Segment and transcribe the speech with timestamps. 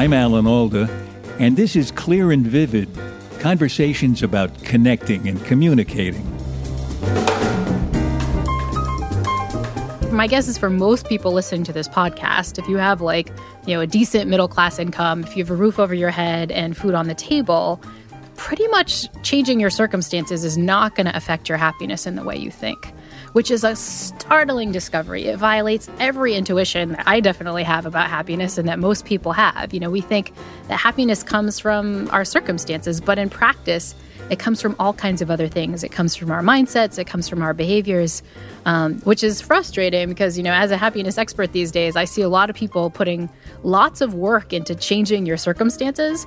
[0.00, 0.88] I'm Alan Alda,
[1.38, 2.88] and this is Clear and Vivid
[3.38, 6.24] conversations about connecting and communicating.
[10.10, 13.28] My guess is for most people listening to this podcast, if you have like,
[13.66, 16.50] you know, a decent middle class income, if you have a roof over your head
[16.50, 17.78] and food on the table,
[18.36, 22.38] pretty much changing your circumstances is not going to affect your happiness in the way
[22.38, 22.90] you think
[23.32, 25.26] which is a startling discovery.
[25.26, 29.72] It violates every intuition that I definitely have about happiness and that most people have.
[29.72, 30.32] You know, we think
[30.68, 33.94] that happiness comes from our circumstances, but in practice,
[34.30, 35.82] it comes from all kinds of other things.
[35.82, 38.22] It comes from our mindsets, it comes from our behaviors,
[38.64, 42.22] um, which is frustrating because, you know, as a happiness expert these days, I see
[42.22, 43.28] a lot of people putting
[43.64, 46.26] lots of work into changing your circumstances,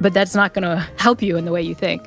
[0.00, 2.06] but that's not going to help you in the way you think.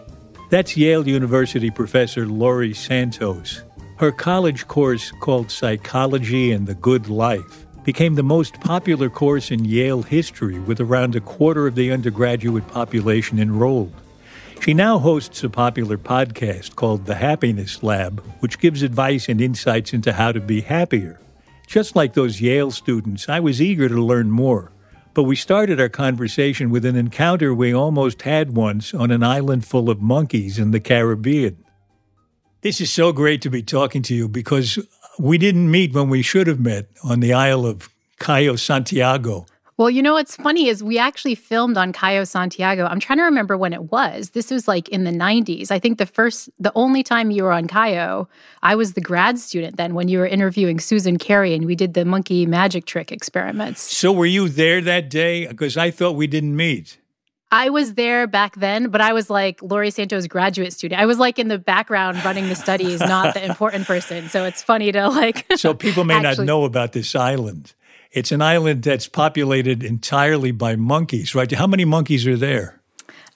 [0.52, 3.64] That's Yale University professor Laurie Santos.
[4.02, 9.64] Her college course, called Psychology and the Good Life, became the most popular course in
[9.64, 13.94] Yale history with around a quarter of the undergraduate population enrolled.
[14.60, 19.94] She now hosts a popular podcast called The Happiness Lab, which gives advice and insights
[19.94, 21.20] into how to be happier.
[21.67, 24.72] Just like those Yale students, I was eager to learn more.
[25.14, 29.64] But we started our conversation with an encounter we almost had once on an island
[29.64, 31.61] full of monkeys in the Caribbean.
[32.61, 34.77] This is so great to be talking to you because
[35.17, 37.89] we didn't meet when we should have met on the Isle of
[38.20, 39.48] Cayo Santiago.
[39.77, 42.86] Well, you know what's funny is we actually filmed on Cayo Santiago.
[42.86, 44.30] I'm trying to remember when it was.
[44.32, 45.72] This was like in the 90s.
[45.72, 48.30] I think the first, the only time you were on Cayo,
[48.61, 51.95] I was the grad student then when you were interviewing Susan Carey and we did
[51.95, 53.82] the monkey magic trick experiments.
[53.82, 55.48] So were you there that day?
[55.48, 56.99] Because I thought we didn't meet.
[57.52, 61.02] I was there back then, but I was like Laurie Santos' graduate student.
[61.02, 64.30] I was like in the background running the studies, not the important person.
[64.30, 65.45] So it's funny to like.
[65.58, 66.45] so people may actually...
[66.45, 67.73] not know about this island.
[68.14, 71.52] It's an island that's populated entirely by monkeys, right?
[71.52, 72.82] How many monkeys are there?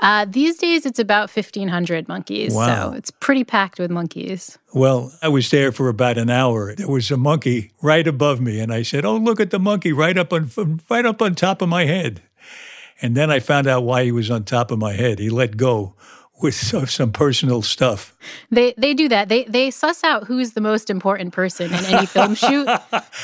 [0.02, 2.54] Uh, these days, it's about 1,500 monkeys.
[2.54, 2.92] Wow.
[2.92, 4.58] So it's pretty packed with monkeys.
[4.74, 6.76] Well, I was there for about an hour.
[6.76, 9.94] There was a monkey right above me, and I said, "Oh, look at the monkey
[9.94, 10.52] right up on
[10.90, 12.22] right up on top of my head."
[13.02, 15.20] And then I found out why he was on top of my head.
[15.20, 15.96] He let go
[16.42, 16.56] with
[16.90, 18.16] some personal stuff.
[18.52, 19.30] They they do that.
[19.30, 22.68] They they suss out who's the most important person in any film shoot,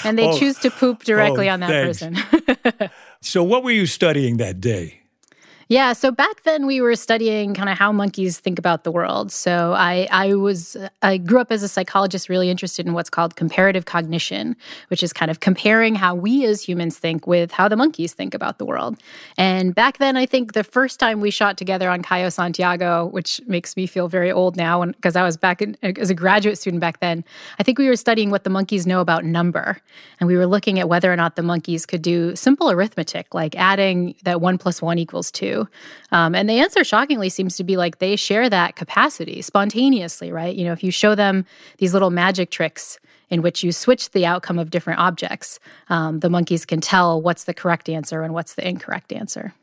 [0.04, 2.00] and they oh, choose to poop directly oh, on that thanks.
[2.00, 2.90] person.
[3.22, 5.01] so, what were you studying that day?
[5.72, 9.32] Yeah, so back then we were studying kind of how monkeys think about the world.
[9.32, 13.38] So I I was I grew up as a psychologist really interested in what's called
[13.38, 14.58] comparative cognition,
[14.90, 18.34] which is kind of comparing how we as humans think with how the monkeys think
[18.34, 18.98] about the world.
[19.38, 23.40] And back then I think the first time we shot together on Cayo Santiago, which
[23.48, 26.82] makes me feel very old now because I was back in, as a graduate student
[26.82, 27.24] back then,
[27.60, 29.78] I think we were studying what the monkeys know about number.
[30.20, 33.56] And we were looking at whether or not the monkeys could do simple arithmetic like
[33.56, 35.32] adding that 1 plus 1 equals
[35.66, 40.32] 2 um, and the answer, shockingly, seems to be like they share that capacity spontaneously,
[40.32, 40.56] right?
[40.56, 41.46] You know, if you show them
[41.78, 43.00] these little magic tricks
[43.30, 45.60] in which you switch the outcome of different objects,
[45.90, 49.54] um, the monkeys can tell what's the correct answer and what's the incorrect answer.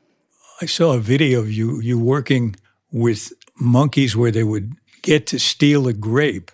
[0.60, 2.56] I saw a video of you you working
[2.90, 6.50] with monkeys where they would get to steal a grape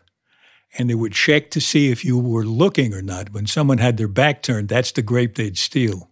[0.77, 3.33] and they would check to see if you were looking or not.
[3.33, 6.11] When someone had their back turned, that's the grape they'd steal.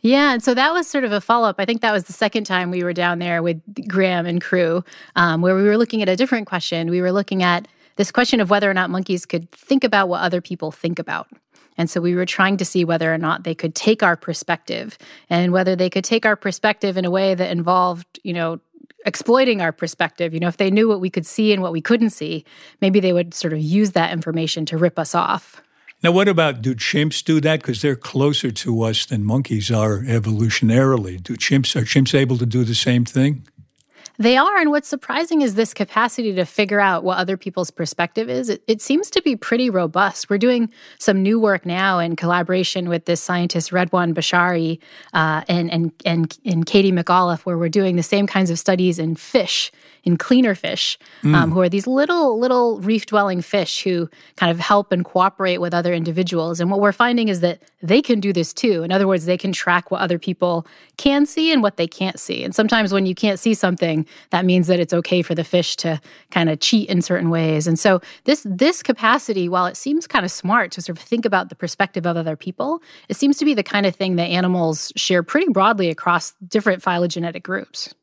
[0.00, 1.56] Yeah, and so that was sort of a follow up.
[1.58, 4.84] I think that was the second time we were down there with Graham and crew,
[5.16, 6.90] um, where we were looking at a different question.
[6.90, 10.22] We were looking at this question of whether or not monkeys could think about what
[10.22, 11.28] other people think about.
[11.78, 14.98] And so we were trying to see whether or not they could take our perspective
[15.30, 18.60] and whether they could take our perspective in a way that involved, you know,
[19.04, 20.34] exploiting our perspective.
[20.34, 22.44] You know, if they knew what we could see and what we couldn't see,
[22.80, 25.62] maybe they would sort of use that information to rip us off.
[26.02, 27.60] Now, what about do chimps do that?
[27.60, 31.22] Because they're closer to us than monkeys are evolutionarily.
[31.22, 33.46] Do chimps are chimps able to do the same thing?
[34.18, 34.56] They are.
[34.58, 38.48] And what's surprising is this capacity to figure out what other people's perspective is.
[38.50, 40.28] It, it, seems to be pretty robust.
[40.28, 44.80] We're doing some new work now in collaboration with this scientist, Redouan Bshary,
[45.14, 48.98] uh, and, and, and, and Katie McAuliffe, where we're doing the same kinds of studies
[48.98, 49.72] in fish
[50.04, 51.34] in cleaner fish, mm.
[51.34, 55.58] um, who are these little, little reef dwelling fish who kind of help and cooperate
[55.58, 56.60] with other individuals.
[56.60, 58.82] And what we're finding is that they can do this too.
[58.82, 60.66] In other words, they can track what other people
[60.96, 62.42] can see and what they can't see.
[62.42, 65.76] And sometimes when you can't see something, that means that it's okay for the fish
[65.76, 66.00] to
[66.30, 67.66] kind of cheat in certain ways.
[67.66, 71.24] And so this this capacity, while it seems kind of smart to sort of think
[71.24, 74.24] about the perspective of other people, it seems to be the kind of thing that
[74.24, 77.94] animals share pretty broadly across different phylogenetic groups.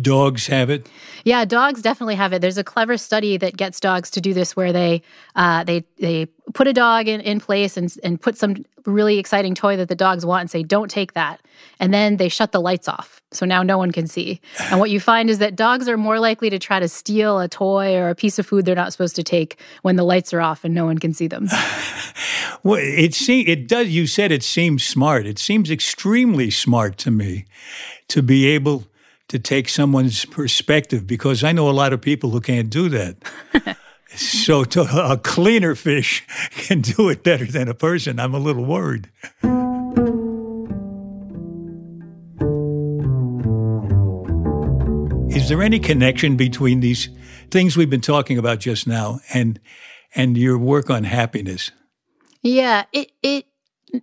[0.00, 0.88] Dogs have it.
[1.24, 2.40] Yeah, dogs definitely have it.
[2.40, 5.02] There's a clever study that gets dogs to do this, where they
[5.36, 9.54] uh, they they put a dog in, in place and and put some really exciting
[9.54, 11.42] toy that the dogs want and say, "Don't take that,"
[11.78, 14.40] and then they shut the lights off, so now no one can see.
[14.70, 17.48] And what you find is that dogs are more likely to try to steal a
[17.48, 20.40] toy or a piece of food they're not supposed to take when the lights are
[20.40, 21.48] off and no one can see them.
[22.62, 23.88] well, it see it does.
[23.88, 25.26] You said it seems smart.
[25.26, 27.44] It seems extremely smart to me
[28.08, 28.86] to be able
[29.32, 33.16] to take someone's perspective because I know a lot of people who can't do that.
[34.14, 38.20] so to, a cleaner fish can do it better than a person.
[38.20, 39.10] I'm a little worried.
[45.34, 47.08] Is there any connection between these
[47.50, 49.58] things we've been talking about just now and
[50.14, 51.70] and your work on happiness?
[52.42, 53.46] Yeah, it it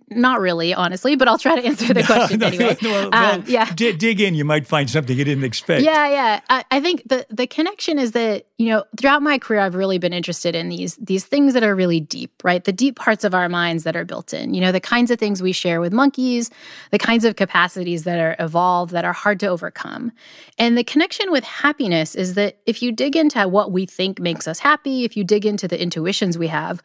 [0.08, 2.76] not really, honestly, but I'll try to answer the question no, anyway.
[2.80, 4.34] No, well, um, yeah, d- dig in.
[4.34, 5.82] You might find something you didn't expect.
[5.82, 6.40] Yeah, yeah.
[6.48, 9.98] I, I, think the the connection is that you know throughout my career, I've really
[9.98, 12.62] been interested in these these things that are really deep, right?
[12.62, 14.54] The deep parts of our minds that are built in.
[14.54, 16.50] You know, the kinds of things we share with monkeys,
[16.90, 20.12] the kinds of capacities that are evolved that are hard to overcome.
[20.58, 24.46] And the connection with happiness is that if you dig into what we think makes
[24.46, 26.82] us happy, if you dig into the intuitions we have,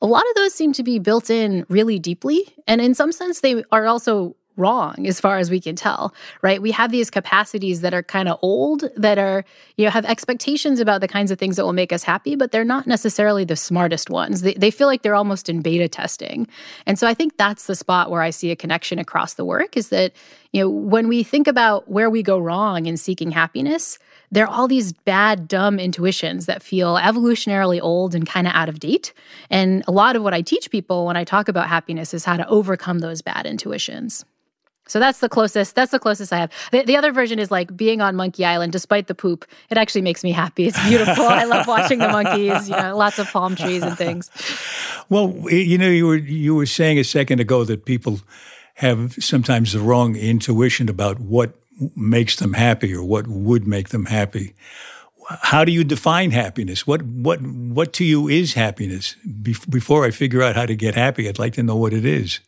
[0.00, 2.54] a lot of those seem to be built in really deeply.
[2.66, 6.12] And in some sense, they are also wrong as far as we can tell
[6.42, 9.44] right we have these capacities that are kind of old that are
[9.76, 12.50] you know have expectations about the kinds of things that will make us happy but
[12.50, 16.46] they're not necessarily the smartest ones they, they feel like they're almost in beta testing
[16.86, 19.76] and so i think that's the spot where i see a connection across the work
[19.76, 20.12] is that
[20.52, 23.96] you know when we think about where we go wrong in seeking happiness
[24.30, 28.68] there are all these bad, dumb intuitions that feel evolutionarily old and kind of out
[28.68, 29.12] of date.
[29.50, 32.36] And a lot of what I teach people when I talk about happiness is how
[32.36, 34.24] to overcome those bad intuitions.
[34.88, 35.74] So that's the closest.
[35.74, 36.50] That's the closest I have.
[36.72, 39.44] The, the, other version is like being on Monkey Island, despite the poop.
[39.68, 40.66] It actually makes me happy.
[40.66, 41.26] It's beautiful.
[41.26, 42.70] I love watching the monkeys.
[42.70, 44.30] You know, lots of palm trees and things.
[45.10, 48.20] Well, you know, you were you were saying a second ago that people
[48.76, 51.52] have sometimes the wrong intuition about what
[51.96, 54.54] makes them happy or what would make them happy.
[55.42, 56.86] How do you define happiness?
[56.86, 59.16] What what what to you is happiness?
[59.42, 62.04] Be- before I figure out how to get happy, I'd like to know what it
[62.04, 62.40] is.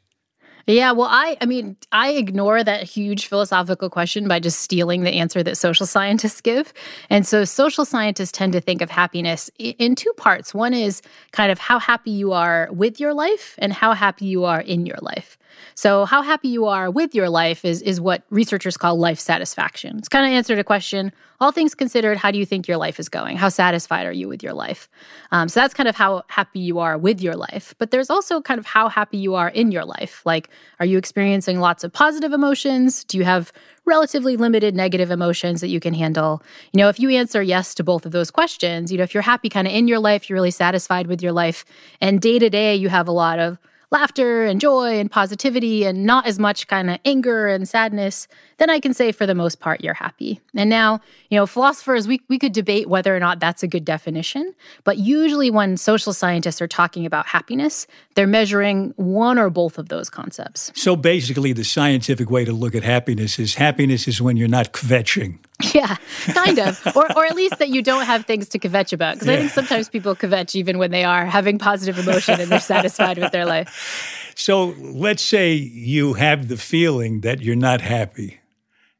[0.67, 5.11] Yeah, well, I I mean, I ignore that huge philosophical question by just stealing the
[5.11, 6.73] answer that social scientists give.
[7.09, 10.55] And so social scientists tend to think of happiness in two parts.
[10.55, 14.44] One is kind of how happy you are with your life and how happy you
[14.44, 15.39] are in your life.
[15.74, 19.98] So, how happy you are with your life is, is what researchers call life satisfaction.
[19.98, 23.00] It's kind of answered a question all things considered, how do you think your life
[23.00, 23.38] is going?
[23.38, 24.90] How satisfied are you with your life?
[25.32, 27.74] Um, so, that's kind of how happy you are with your life.
[27.78, 30.20] But there's also kind of how happy you are in your life.
[30.26, 33.04] Like, are you experiencing lots of positive emotions?
[33.04, 33.52] Do you have
[33.86, 36.42] relatively limited negative emotions that you can handle?
[36.72, 39.22] You know, if you answer yes to both of those questions, you know, if you're
[39.22, 41.64] happy kind of in your life, you're really satisfied with your life,
[42.00, 43.58] and day to day you have a lot of
[43.91, 48.29] laughter and joy and positivity and not as much kind of anger and sadness,
[48.59, 50.41] then I can say for the most part you're happy.
[50.55, 53.85] And now, you know, philosophers, we, we could debate whether or not that's a good
[53.85, 54.55] definition,
[54.85, 59.89] but usually when social scientists are talking about happiness, they're measuring one or both of
[59.89, 60.70] those concepts.
[60.75, 64.73] So basically, the scientific way to look at happiness is happiness is when you're not
[64.73, 65.39] kvetching.
[65.74, 65.96] Yeah,
[66.32, 66.81] kind of.
[66.96, 69.14] or, or at least that you don't have things to kvetch about.
[69.14, 69.34] Because yeah.
[69.34, 73.19] I think sometimes people kvetch even when they are having positive emotion and they're satisfied
[73.19, 74.17] with their life.
[74.36, 78.40] So let's say you have the feeling that you're not happy.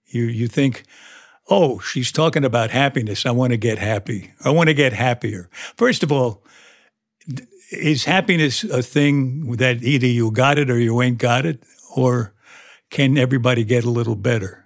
[0.09, 0.83] You, you think,
[1.49, 3.25] oh, she's talking about happiness.
[3.25, 4.33] I want to get happy.
[4.45, 5.49] I want to get happier.
[5.79, 6.45] First of all,
[7.71, 11.62] is happiness a thing that either you got it or you ain't got it?
[11.97, 12.35] Or
[12.90, 14.60] can everybody get a little better?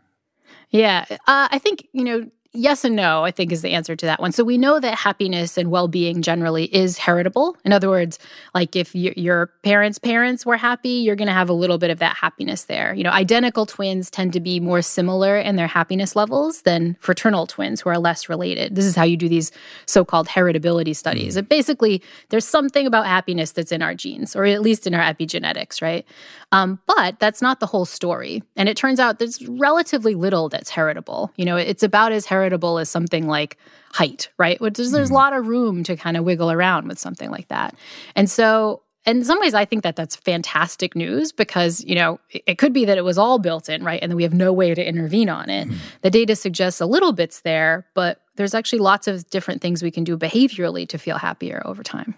[0.75, 4.07] Yeah, uh, I think, you know, yes and no, I think is the answer to
[4.07, 4.33] that one.
[4.33, 7.57] So we know that happiness and well being generally is heritable.
[7.65, 8.19] In other words,
[8.55, 11.99] like if your parents' parents were happy, you're going to have a little bit of
[11.99, 12.95] that happiness there.
[12.95, 17.47] You know, identical twins tend to be more similar in their happiness levels than fraternal
[17.47, 18.77] twins who are less related.
[18.77, 19.51] This is how you do these
[19.87, 21.37] so called heritability studies.
[21.37, 21.49] Mm.
[21.49, 25.83] basically, there's something about happiness that's in our genes, or at least in our epigenetics,
[25.83, 26.07] right?
[26.53, 28.43] Um, but that's not the whole story.
[28.55, 31.33] And it turns out there's relatively little that's heritable.
[31.37, 33.59] You know, it's about as heritable as something like
[33.93, 34.61] height, right?
[34.61, 35.17] Which is there's a mm.
[35.17, 37.75] lot of room to kind of wiggle around with something like that.
[38.17, 42.57] And so in some ways i think that that's fantastic news because you know it,
[42.57, 44.75] could be that it was all built in right and that we have no way
[44.75, 45.77] to intervene on it mm.
[46.01, 49.91] the data suggests a little bits there but there's actually lots of different things we
[49.91, 52.15] can do behaviorally to feel happier over time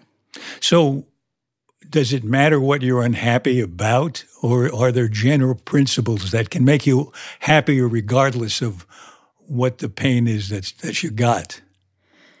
[0.61, 1.05] so
[1.89, 6.85] does it matter what you're unhappy about, or are there general principles that can make
[6.85, 8.85] you happier regardless of
[9.47, 11.61] what the pain is that's, that you got?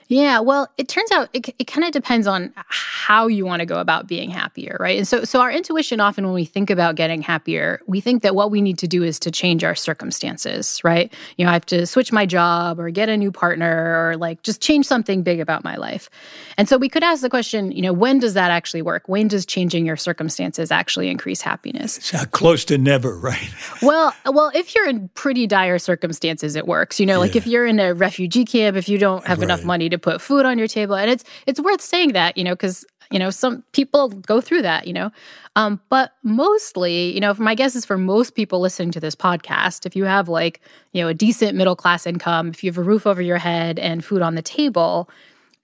[0.07, 3.65] Yeah, well, it turns out it, it kind of depends on how you want to
[3.65, 4.97] go about being happier, right?
[4.97, 8.33] And so, so our intuition often when we think about getting happier, we think that
[8.33, 11.13] what we need to do is to change our circumstances, right?
[11.37, 14.43] You know, I have to switch my job or get a new partner or like
[14.43, 16.09] just change something big about my life.
[16.57, 19.09] And so we could ask the question, you know, when does that actually work?
[19.09, 21.97] When does changing your circumstances actually increase happiness?
[21.97, 23.49] It's uh, close to never, right?
[23.81, 26.97] well, well, if you're in pretty dire circumstances, it works.
[26.99, 27.39] You know, like yeah.
[27.39, 29.45] if you're in a refugee camp, if you don't have right.
[29.45, 30.95] enough money to to put food on your table.
[30.95, 34.61] And it's it's worth saying that, you know, because you know some people go through
[34.61, 35.11] that you know
[35.55, 39.85] um, but mostly you know my guess is for most people listening to this podcast
[39.85, 40.59] if you have like
[40.91, 43.79] you know a decent middle class income if you have a roof over your head
[43.79, 45.09] and food on the table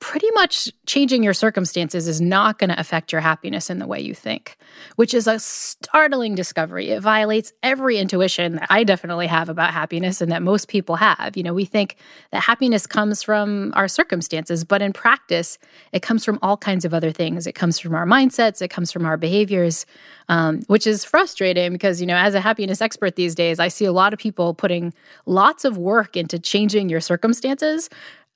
[0.04, 4.02] pretty much changing your circumstances is not going to affect your happiness in the way
[4.02, 4.58] you think,
[4.98, 6.90] which is a startling discovery.
[6.90, 11.38] It violates every intuition that I definitely have about happiness and that most people have.
[11.38, 11.96] You know, we think
[12.32, 15.58] that happiness comes from our circumstances, but in practice,
[15.94, 17.48] it comes from all kinds of other things.
[17.48, 19.86] It comes from our mindsets, it comes from our behaviors,
[20.28, 23.86] um, which is frustrating because, you know, as a happiness expert these days, I see
[23.86, 24.94] a lot of people putting
[25.26, 27.90] lots of work into changing your circumstances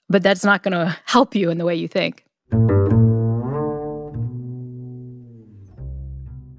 [0.10, 2.24] but that's not going to help you in the way you think.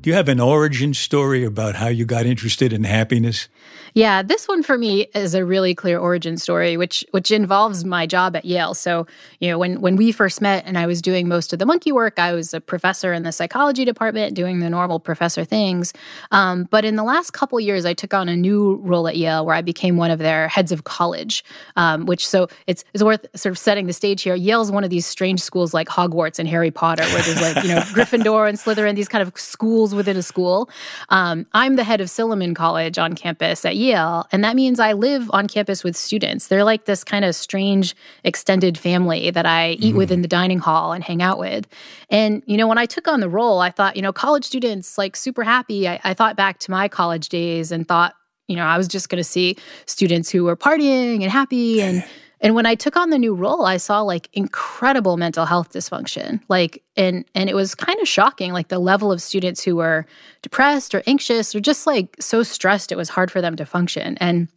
[0.09, 3.47] Do you have an origin story about how you got interested in happiness?
[3.95, 8.07] Yeah, this one for me is a really clear origin story, which which involves my
[8.07, 8.73] job at Yale.
[8.73, 9.07] So,
[9.41, 11.93] you know, when when we first met and I was doing most of the monkey
[11.93, 15.93] work, I was a professor in the psychology department doing the normal professor things.
[16.31, 19.45] Um, but in the last couple years, I took on a new role at Yale
[19.45, 21.45] where I became one of their heads of college.
[21.77, 24.35] Um, which so it's it's worth sort of setting the stage here.
[24.35, 27.71] Yale's one of these strange schools like Hogwarts and Harry Potter, where there's like you
[27.71, 30.71] know Gryffindor and Slytherin, these kind of schools within a school.
[31.11, 34.27] Um, I'm the head of Silliman College on campus at Yale.
[34.33, 36.47] And that means I live on campus with students.
[36.47, 39.99] They're like this kind of strange extended family that I eat mm.
[39.99, 41.67] with in the dining hall and hang out with.
[42.09, 44.97] And, you know, when I took on the role, I thought, you know, college students,
[44.97, 45.87] like super happy.
[45.87, 48.15] I, I thought back to my college days and thought,
[48.47, 52.03] you know, I was just going to see students who were partying and happy and
[52.41, 56.41] and when I took on the new role, I saw like incredible mental health dysfunction.
[56.49, 60.07] Like and and it was kind of shocking like the level of students who were
[60.43, 64.17] depressed or anxious or just like so stressed it was hard for them to function.
[64.21, 64.49] And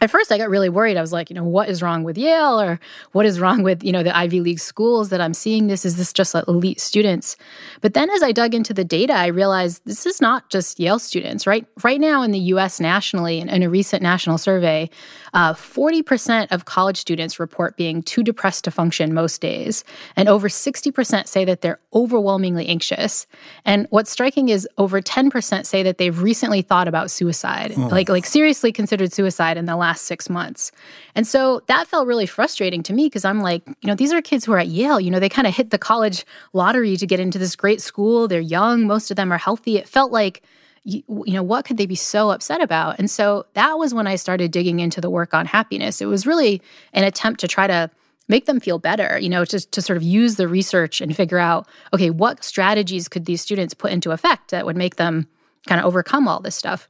[0.00, 0.96] at first I got really worried.
[0.96, 2.80] I was like, you know, what is wrong with Yale or
[3.12, 5.84] what is wrong with, you know, the Ivy League schools that I'm seeing this?
[5.84, 7.36] Is this just like elite students?
[7.82, 10.98] But then as I dug into the data, I realized this is not just Yale
[10.98, 11.66] students, right?
[11.84, 14.90] Right now in the US nationally, in, in a recent national survey,
[15.34, 19.84] uh, 40% of college students report being too depressed to function most days.
[20.16, 23.26] And over 60% say that they're overwhelmingly anxious.
[23.64, 27.88] And what's striking is over 10% say that they've recently thought about suicide, oh.
[27.88, 30.72] like, like seriously considered suicide in the last six months.
[31.14, 34.22] And so that felt really frustrating to me because I'm like, you know, these are
[34.22, 35.00] kids who are at Yale.
[35.00, 38.28] You know, they kind of hit the college lottery to get into this great school.
[38.28, 39.76] They're young, most of them are healthy.
[39.76, 40.42] It felt like,
[40.84, 42.98] you, you know, what could they be so upset about?
[42.98, 46.00] And so that was when I started digging into the work on happiness.
[46.00, 46.62] It was really
[46.92, 47.90] an attempt to try to
[48.28, 51.38] make them feel better, you know, just to sort of use the research and figure
[51.38, 55.28] out, okay, what strategies could these students put into effect that would make them
[55.66, 56.88] kind of overcome all this stuff.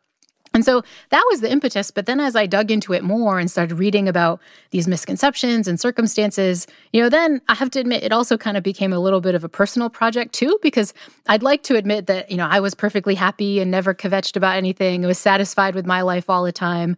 [0.54, 1.90] And so that was the impetus.
[1.90, 4.40] But then as I dug into it more and started reading about
[4.70, 8.62] these misconceptions and circumstances, you know, then I have to admit it also kind of
[8.62, 10.92] became a little bit of a personal project too, because
[11.26, 14.56] I'd like to admit that, you know, I was perfectly happy and never kvetched about
[14.56, 15.04] anything.
[15.04, 16.96] I was satisfied with my life all the time.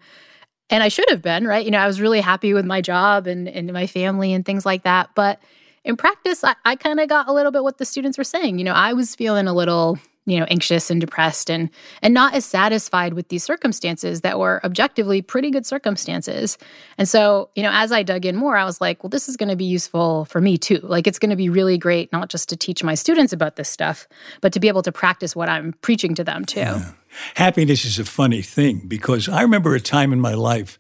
[0.71, 1.65] And I should have been, right?
[1.65, 4.65] You know, I was really happy with my job and, and my family and things
[4.65, 5.11] like that.
[5.15, 5.41] But
[5.85, 8.59] in practice, I, I kind of got a little bit what the students were saying.
[8.59, 11.71] You know, I was feeling a little you know anxious and depressed and
[12.03, 16.59] and not as satisfied with these circumstances that were objectively pretty good circumstances
[16.99, 19.37] and so you know as i dug in more i was like well this is
[19.37, 22.29] going to be useful for me too like it's going to be really great not
[22.29, 24.09] just to teach my students about this stuff
[24.41, 26.93] but to be able to practice what i'm preaching to them too yeah.
[27.35, 30.79] happiness is a funny thing because i remember a time in my life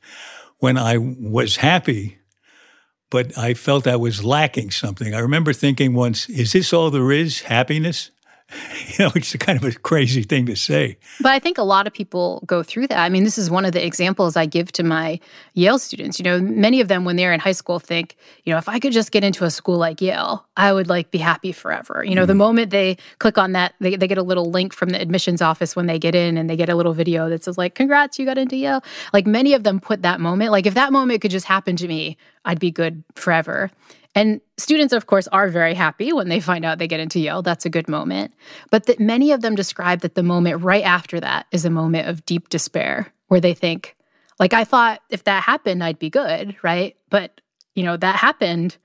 [0.58, 2.18] when i was happy
[3.10, 5.14] but I felt I was lacking something.
[5.14, 8.10] I remember thinking once, is this all there is, happiness?
[8.98, 10.98] you know, it's kind of a crazy thing to say.
[11.20, 12.98] But I think a lot of people go through that.
[12.98, 15.18] I mean, this is one of the examples I give to my
[15.54, 16.18] Yale students.
[16.18, 18.78] You know, many of them when they're in high school think, you know, if I
[18.78, 22.04] could just get into a school like Yale, I would like be happy forever.
[22.06, 22.26] You know, mm.
[22.26, 22.38] the mm-hmm.
[22.38, 25.74] moment they click on that, they, they get a little link from the admissions office
[25.74, 28.26] when they get in and they get a little video that says like, congrats, you
[28.26, 28.84] got into Yale.
[29.12, 31.88] Like many of them put that moment, like if that moment could just happen to
[31.88, 33.70] me, I'd be good forever.
[34.14, 37.42] And students, of course, are very happy when they find out they get into Yale.
[37.42, 38.32] That's a good moment.
[38.70, 42.08] But that many of them describe that the moment right after that is a moment
[42.08, 43.96] of deep despair where they think,
[44.38, 46.96] like, I thought if that happened, I'd be good, right?
[47.10, 47.40] But,
[47.74, 48.76] you know, that happened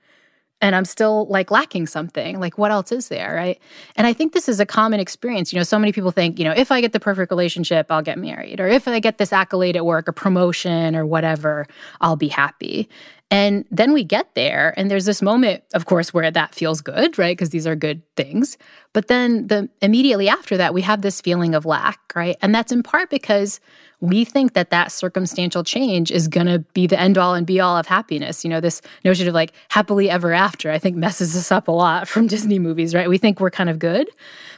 [0.60, 2.38] and I'm still like lacking something.
[2.38, 3.58] Like, what else is there, right?
[3.96, 5.52] And I think this is a common experience.
[5.52, 8.02] You know, so many people think, you know, if I get the perfect relationship, I'll
[8.02, 11.66] get married, or if I get this accolade at work, a promotion, or whatever,
[12.00, 12.88] I'll be happy.
[13.30, 17.16] And then we get there, and there's this moment, of course, where that feels good,
[17.16, 17.36] right?
[17.36, 18.58] Because these are good things.
[18.92, 22.36] But then the immediately after that, we have this feeling of lack, right?
[22.42, 23.60] And that's in part because
[24.00, 27.60] we think that that circumstantial change is going to be the end all and be
[27.60, 28.44] all of happiness.
[28.44, 31.72] You know, this notion of like happily ever after, I think messes us up a
[31.72, 33.08] lot from Disney movies, right?
[33.08, 34.08] We think we're kind of good,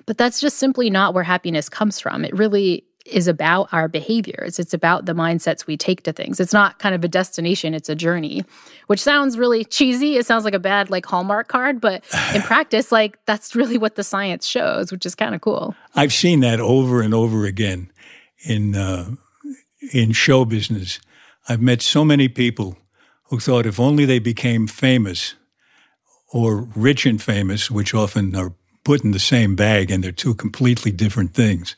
[0.06, 2.24] but that's just simply not where happiness comes from.
[2.24, 4.58] It really is about our behaviors.
[4.58, 6.40] It's about the mindsets we take to things.
[6.40, 8.44] It's not kind of a destination, it's a journey,
[8.86, 10.16] which sounds really cheesy.
[10.16, 12.04] It sounds like a bad like Hallmark card, but
[12.34, 15.74] in practice, like that's really what the science shows, which is kind of cool.
[15.94, 17.90] I've seen that over and over again
[18.44, 19.10] in uh,
[19.92, 21.00] in show business.
[21.48, 22.78] I've met so many people
[23.24, 25.34] who thought if only they became famous
[26.32, 28.54] or rich and famous, which often are
[28.84, 31.76] put in the same bag and they're two completely different things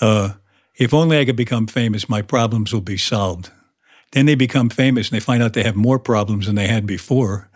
[0.00, 0.34] uh,
[0.74, 3.50] if only I could become famous, my problems will be solved.
[4.12, 6.86] Then they become famous and they find out they have more problems than they had
[6.86, 7.50] before,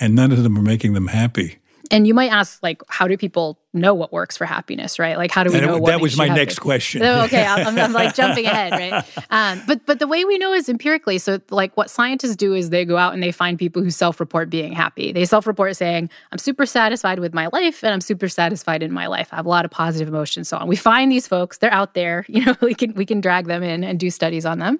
[0.00, 1.58] and none of them are making them happy.
[1.90, 5.16] And you might ask, like, how do people know what works for happiness, right?
[5.16, 5.74] Like, how do we know?
[5.74, 7.00] That, that was my next question.
[7.02, 9.04] So, okay, I'm, I'm, like jumping ahead, right?
[9.30, 11.18] Um, but but the way we know is empirically.
[11.18, 14.50] So, like, what scientists do is they go out and they find people who self-report
[14.50, 15.12] being happy.
[15.12, 19.06] They self-report saying, "I'm super satisfied with my life, and I'm super satisfied in my
[19.06, 19.28] life.
[19.32, 20.68] I have a lot of positive emotions." So on.
[20.68, 22.24] We find these folks; they're out there.
[22.36, 24.78] You know, we can we can drag them in and do studies on them.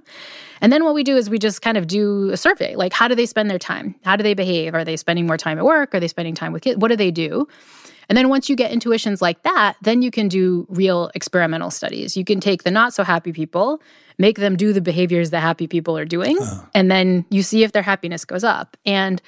[0.60, 3.08] And then what we do is we just kind of do a survey, like how
[3.08, 3.94] do they spend their time?
[4.04, 4.74] How do they behave?
[4.74, 5.94] Are they spending more time at work?
[5.94, 6.78] Are they spending time with kids?
[6.78, 7.48] What do they do?
[8.08, 12.16] And then once you get intuitions like that, then you can do real experimental studies.
[12.16, 13.80] You can take the not so happy people,
[14.18, 16.68] make them do the behaviors that happy people are doing, oh.
[16.74, 18.76] and then you see if their happiness goes up.
[18.86, 19.20] And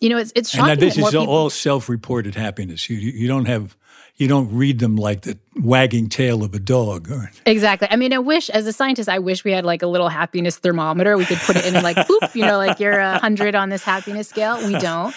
[0.00, 0.72] you know, it's it's shocking.
[0.72, 2.88] And this is people- all self-reported happiness.
[2.88, 3.76] You you don't have
[4.18, 7.10] you don't read them like the wagging tail of a dog.
[7.10, 7.30] Or...
[7.46, 7.86] Exactly.
[7.88, 10.58] I mean, I wish, as a scientist, I wish we had like a little happiness
[10.58, 11.16] thermometer.
[11.16, 13.68] We could put it in and like, boop, you know, like you're a hundred on
[13.68, 14.58] this happiness scale.
[14.66, 15.14] We don't.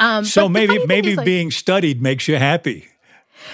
[0.00, 2.88] Um, so maybe maybe like, being studied makes you happy.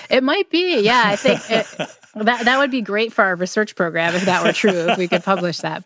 [0.09, 0.80] It might be.
[0.80, 1.66] Yeah, I think it,
[2.14, 4.70] that that would be great for our research program if that were true.
[4.70, 5.85] if we could publish that.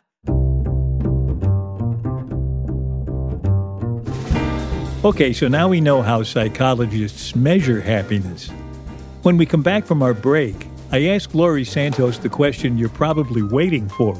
[5.02, 8.50] Okay, so now we know how psychologists measure happiness.
[9.22, 13.42] When we come back from our break, I ask Laurie Santos the question you're probably
[13.42, 14.14] waiting for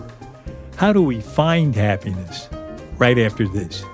[0.76, 2.48] How do we find happiness?
[2.96, 3.85] Right after this.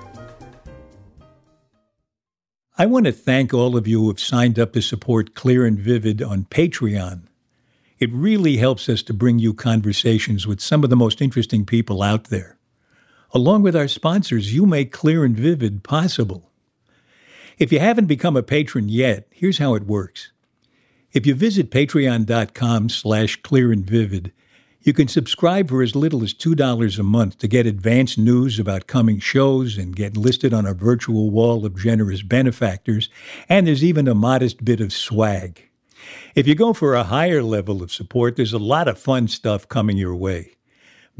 [2.78, 5.78] I want to thank all of you who have signed up to support Clear and
[5.78, 7.22] Vivid on Patreon.
[7.98, 12.02] It really helps us to bring you conversations with some of the most interesting people
[12.02, 12.58] out there.
[13.32, 16.50] Along with our sponsors, you make Clear and Vivid possible.
[17.56, 20.32] If you haven't become a patron yet, here's how it works.
[21.12, 24.32] If you visit patreon.com slash clear and vivid,
[24.86, 28.86] you can subscribe for as little as $2 a month to get advance news about
[28.86, 33.10] coming shows and get listed on our virtual wall of generous benefactors,
[33.48, 35.68] and there's even a modest bit of swag.
[36.36, 39.68] If you go for a higher level of support, there's a lot of fun stuff
[39.68, 40.52] coming your way.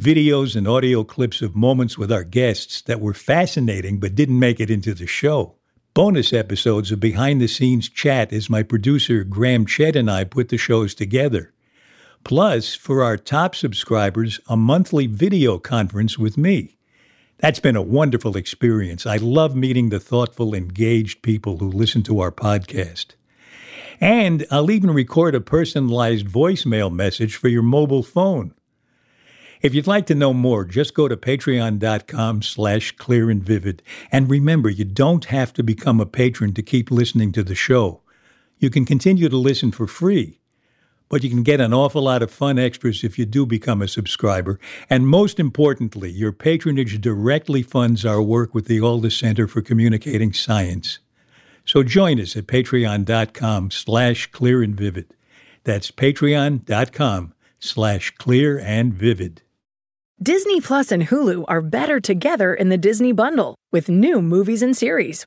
[0.01, 4.61] Videos and audio clips of moments with our guests that were fascinating but didn't make
[4.61, 5.57] it into the show.
[5.93, 10.51] Bonus episodes of behind the scenes chat as my producer Graham Chedd and I put
[10.51, 11.53] the shows together.
[12.27, 16.77] Plus, for our top subscribers, a monthly video conference with me.
[17.39, 19.07] That's been a wonderful experience.
[19.07, 23.15] I love meeting the thoughtful, engaged people who listen to our podcast.
[24.01, 28.55] And I'll even record a personalized voicemail message for your mobile phone.
[29.63, 33.85] If you'd like to know more, just go to patreon.com slash clear and vivid.
[34.11, 38.03] And remember, you don't have to become a patron to keep listening to the show.
[38.59, 40.41] You can continue to listen for free,
[41.09, 43.89] but you can get an awful lot of fun extras if you do become a
[43.89, 44.59] subscriber.
[44.91, 50.33] And most importantly, your patronage directly funds our work with the Alda Center for Communicating
[50.33, 50.99] Science.
[51.65, 55.13] So join us at patreon.com slash clear and vivid.
[55.65, 59.43] That's patreon.com slash clear and vivid.
[60.23, 64.75] Disney Plus and Hulu are better together in the Disney bundle with new movies and
[64.77, 65.27] series.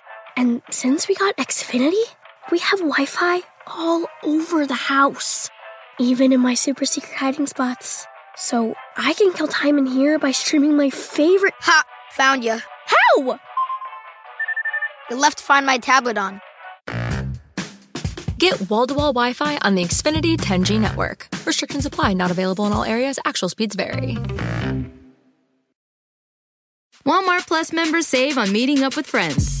[0.37, 2.03] And since we got Xfinity,
[2.51, 5.49] we have Wi Fi all over the house,
[5.99, 8.05] even in my super secret hiding spots.
[8.35, 11.53] So I can kill time in here by streaming my favorite.
[11.61, 11.83] Ha!
[12.13, 12.59] Found you.
[12.85, 13.39] How?
[15.09, 16.41] You left to Find My tablet on.
[18.37, 21.27] Get wall to wall Wi Fi on the Xfinity 10G network.
[21.45, 23.19] Restrictions apply, not available in all areas.
[23.25, 24.17] Actual speeds vary.
[27.05, 29.60] Walmart Plus members save on meeting up with friends.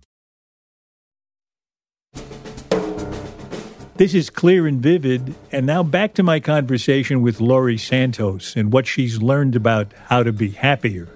[4.01, 5.35] This is clear and vivid.
[5.51, 10.23] And now back to my conversation with Laurie Santos and what she's learned about how
[10.23, 11.07] to be happier.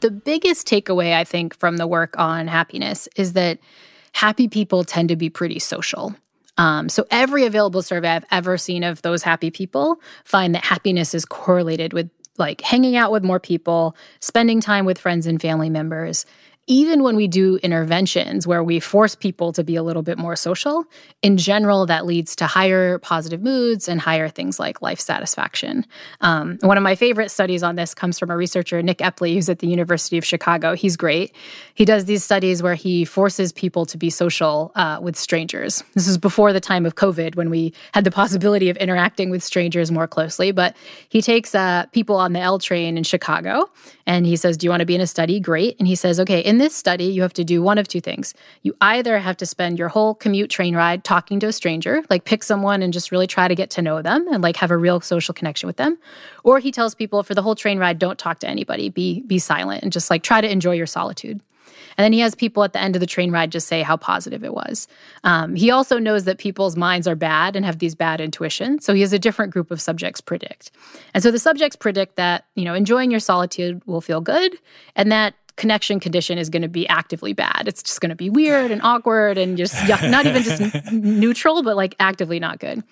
[0.00, 3.60] The biggest takeaway, I think, from the work on happiness is that
[4.14, 6.12] happy people tend to be pretty social.
[6.58, 11.14] Um, so, every available survey I've ever seen of those happy people find that happiness
[11.14, 15.70] is correlated with like hanging out with more people, spending time with friends and family
[15.70, 16.26] members,
[16.66, 20.34] even when we do interventions where we force people to be a little bit more
[20.34, 20.84] social,
[21.22, 25.86] in general, that leads to higher positive moods and higher things like life satisfaction.
[26.22, 29.48] Um, one of my favorite studies on this comes from a researcher, Nick Epley, who's
[29.48, 30.74] at the University of Chicago.
[30.74, 31.32] He's great.
[31.74, 35.84] He does these studies where he forces people to be social uh, with strangers.
[35.94, 39.42] This is before the time of COVID when we had the possibility of interacting with
[39.42, 40.50] strangers more closely.
[40.50, 40.76] But
[41.08, 43.70] he takes uh, people on the L train in Chicago
[44.06, 45.40] and he says, Do you want to be in a study?
[45.40, 45.76] Great.
[45.78, 48.00] And he says, Okay, in in this study, you have to do one of two
[48.00, 48.32] things.
[48.62, 52.24] You either have to spend your whole commute train ride talking to a stranger, like
[52.24, 54.76] pick someone and just really try to get to know them and like have a
[54.78, 55.98] real social connection with them.
[56.44, 59.38] Or he tells people for the whole train ride, don't talk to anybody, be be
[59.38, 61.42] silent and just like try to enjoy your solitude.
[61.98, 63.98] And then he has people at the end of the train ride just say how
[63.98, 64.88] positive it was.
[65.24, 68.86] Um, he also knows that people's minds are bad and have these bad intuitions.
[68.86, 70.70] So he has a different group of subjects predict.
[71.12, 74.56] And so the subjects predict that, you know, enjoying your solitude will feel good
[74.94, 77.64] and that connection condition is going to be actively bad.
[77.66, 80.60] It's just going to be weird and awkward and just not even just
[80.92, 82.82] neutral, but like actively not good.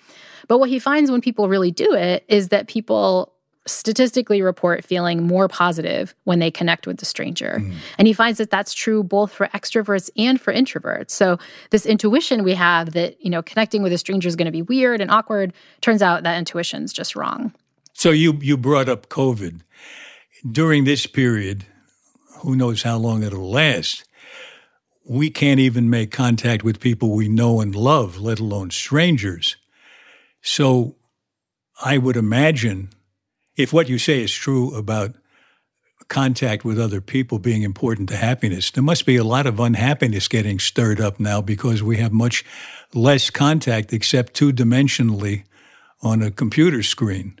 [0.47, 3.31] But what he finds when people really do it is that people
[3.67, 7.57] statistically report feeling more positive when they connect with the stranger.
[7.59, 7.73] Mm.
[7.97, 11.09] And he finds that that's true both for extroverts and for introverts.
[11.11, 11.39] So
[11.71, 14.61] this intuition we have that, you know, connecting with a stranger is going to be
[14.61, 15.51] weird and awkward,
[15.81, 17.53] turns out that intuition's just wrong.
[17.93, 19.61] So you you brought up COVID.
[20.51, 21.65] During this period,
[22.45, 24.07] who knows how long it'll last.
[25.07, 29.57] We can't even make contact with people we know and love, let alone strangers.
[30.41, 30.95] So
[31.83, 32.89] I would imagine
[33.55, 35.15] if what you say is true about
[36.07, 40.27] contact with other people being important to happiness, there must be a lot of unhappiness
[40.27, 42.45] getting stirred up now because we have much
[42.93, 45.43] less contact except two dimensionally
[46.01, 47.39] on a computer screen.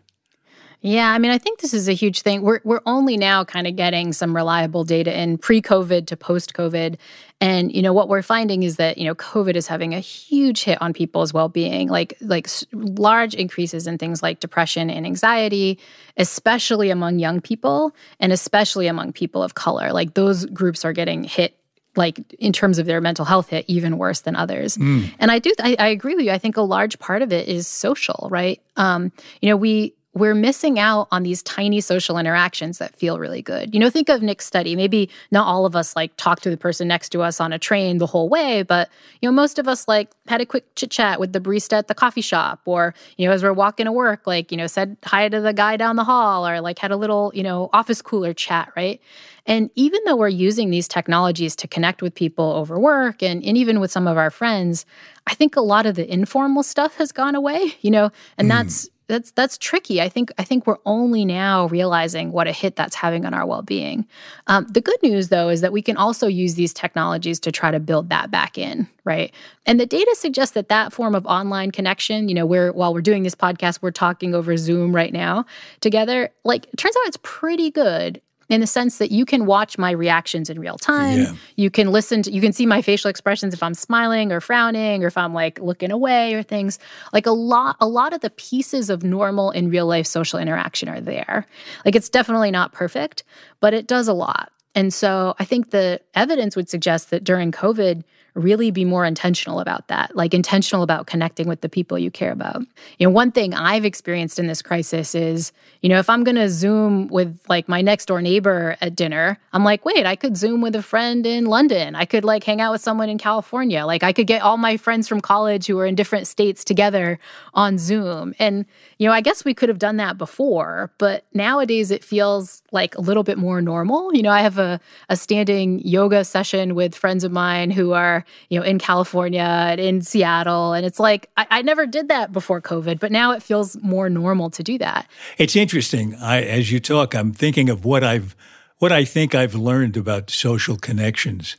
[0.85, 2.43] Yeah, I mean, I think this is a huge thing.
[2.43, 6.97] We're we're only now kind of getting some reliable data in pre-COVID to post-COVID,
[7.41, 10.63] and you know what we're finding is that you know COVID is having a huge
[10.63, 15.79] hit on people's well-being, like like large increases in things like depression and anxiety,
[16.17, 19.91] especially among young people and especially among people of color.
[19.91, 21.57] Like those groups are getting hit
[21.95, 25.09] like in terms of their mental health hit even worse than others mm.
[25.17, 27.47] and i do I, I, agree with you i think a large part of it
[27.47, 32.77] is social right um, you know we we're missing out on these tiny social interactions
[32.77, 33.73] that feel really good.
[33.73, 34.73] You know, think of Nick's study.
[34.75, 37.59] Maybe not all of us like talk to the person next to us on a
[37.59, 38.89] train the whole way, but
[39.21, 41.89] you know, most of us like had a quick chit chat with the barista at
[41.89, 44.95] the coffee shop, or you know, as we're walking to work, like you know, said
[45.03, 48.01] hi to the guy down the hall, or like had a little you know office
[48.01, 49.01] cooler chat, right?
[49.45, 53.57] And even though we're using these technologies to connect with people over work and, and
[53.57, 54.87] even with some of our friends,
[55.27, 58.49] I think a lot of the informal stuff has gone away, you know, and mm.
[58.49, 60.01] that's that's that's tricky.
[60.01, 63.45] I think I think we're only now realizing what a hit that's having on our
[63.45, 64.07] well-being.
[64.47, 67.71] Um, the good news, though, is that we can also use these technologies to try
[67.71, 69.33] to build that back in, right?
[69.65, 73.01] And the data suggests that that form of online connection, you know, where while we're
[73.01, 75.45] doing this podcast, we're talking over Zoom right now
[75.81, 76.29] together.
[76.43, 80.49] Like, turns out it's pretty good in the sense that you can watch my reactions
[80.49, 81.19] in real time.
[81.19, 81.33] Yeah.
[81.55, 85.03] You can listen to, you can see my facial expressions if I'm smiling or frowning
[85.03, 86.79] or if I'm like looking away or things.
[87.13, 90.89] Like a lot a lot of the pieces of normal in real life social interaction
[90.89, 91.47] are there.
[91.83, 93.23] Like it's definitely not perfect,
[93.59, 94.51] but it does a lot.
[94.75, 98.03] And so I think the evidence would suggest that during COVID,
[98.35, 102.33] really be more intentional about that, like intentional about connecting with the people you care
[102.33, 102.61] about.
[102.99, 106.35] You know, one thing I've experienced in this crisis is, you know, if I'm going
[106.35, 110.35] to Zoom with like my next door neighbor at dinner, I'm like, wait, I could
[110.35, 111.95] Zoom with a friend in London.
[111.95, 113.85] I could like hang out with someone in California.
[113.85, 117.17] Like I could get all my friends from college who are in different states together
[117.53, 118.35] on Zoom.
[118.37, 118.65] And,
[118.97, 122.95] you know, I guess we could have done that before, but nowadays it feels like
[122.97, 124.13] a little bit more normal.
[124.13, 128.24] You know, I have a, a standing yoga session with friends of mine who are
[128.49, 130.73] you know, in California and in Seattle.
[130.73, 134.09] And it's like, I, I, never did that before COVID, but now it feels more
[134.09, 135.09] normal to do that.
[135.37, 136.15] It's interesting.
[136.15, 138.35] I, as you talk, I'm thinking of what I've,
[138.77, 141.57] what I think I've learned about social connections.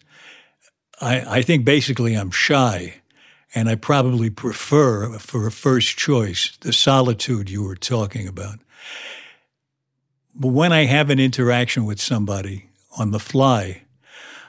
[1.00, 2.96] I, I think basically I'm shy.
[3.54, 8.58] And I probably prefer, for a first choice, the solitude you were talking about.
[10.34, 13.85] But when I have an interaction with somebody on the fly,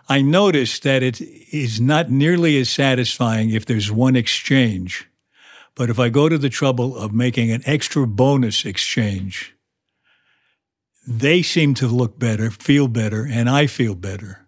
[0.09, 5.07] I noticed that it is not nearly as satisfying if there's one exchange.
[5.75, 9.53] But if I go to the trouble of making an extra bonus exchange,
[11.07, 14.47] they seem to look better, feel better, and I feel better.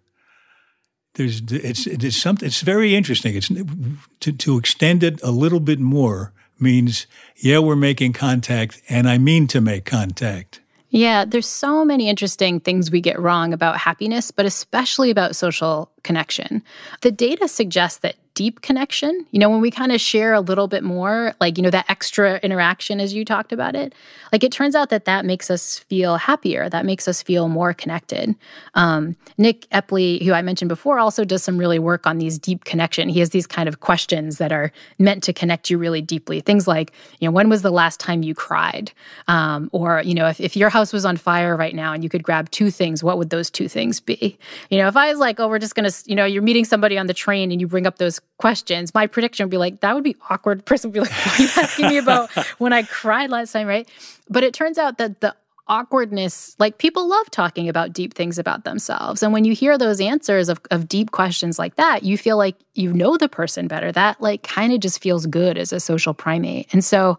[1.14, 2.46] There's it's it's something.
[2.46, 3.34] It's very interesting.
[3.34, 9.08] It's to to extend it a little bit more means yeah, we're making contact, and
[9.08, 10.60] I mean to make contact.
[10.90, 15.90] Yeah, there's so many interesting things we get wrong about happiness, but especially about social
[16.02, 16.62] connection.
[17.02, 20.66] The data suggests that deep connection, you know, when we kind of share a little
[20.66, 23.94] bit more, like, you know, that extra interaction as you talked about it,
[24.32, 26.66] like it turns out that that makes us feel happier.
[26.70, 28.34] That makes us feel more connected.
[28.72, 32.64] Um, Nick Epley, who I mentioned before, also does some really work on these deep
[32.64, 33.10] connection.
[33.10, 36.40] He has these kind of questions that are meant to connect you really deeply.
[36.40, 38.90] Things like, you know, when was the last time you cried?
[39.28, 42.08] Um, or, you know, if, if your house was on fire right now and you
[42.08, 44.38] could grab two things, what would those two things be?
[44.70, 46.64] You know, if I was like, oh, we're just going to, you know, you're meeting
[46.64, 49.80] somebody on the train and you bring up those questions, my prediction would be like,
[49.80, 50.60] that would be awkward.
[50.60, 53.52] The person would be like, why are you asking me about when I cried last
[53.52, 53.88] time, right?
[54.28, 55.34] But it turns out that the
[55.70, 59.22] awkwardness, like people love talking about deep things about themselves.
[59.22, 62.56] And when you hear those answers of, of deep questions like that, you feel like
[62.74, 63.92] you know the person better.
[63.92, 66.66] That like kind of just feels good as a social primate.
[66.72, 67.16] And so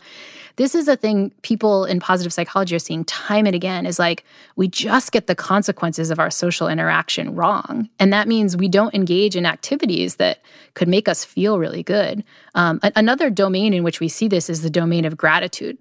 [0.58, 4.26] this is a thing people in positive psychology are seeing time and again is like
[4.58, 7.90] we just get the consequences of our social interaction wrong.
[8.00, 12.24] And that means we don't engage in activities that could make us feel really good.
[12.54, 15.78] Um, another domain in which we see this is the domain of gratitude.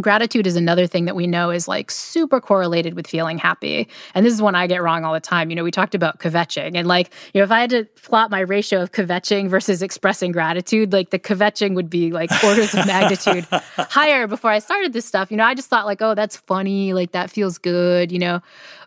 [0.00, 3.86] Gratitude is another thing that we know is like super correlated with feeling happy.
[4.14, 5.50] And this is one I get wrong all the time.
[5.50, 8.30] You know, we talked about kvetching and like, you know, if I had to plot
[8.30, 12.86] my ratio of kvetching versus expressing gratitude, like the kvetching would be like orders of
[12.86, 15.30] magnitude higher before I started this stuff.
[15.30, 18.40] You know, I just thought like, oh, that's funny, like that feels good, you know.